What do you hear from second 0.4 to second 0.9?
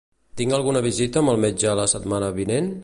Tinc alguna